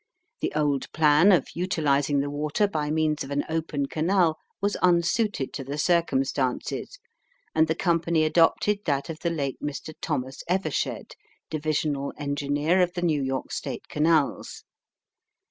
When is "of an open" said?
3.23-3.85